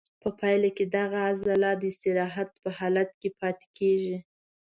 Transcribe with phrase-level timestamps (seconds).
[0.21, 4.17] په پایله کې دغه عضله د استراحت په حالت کې پاتې کېږي.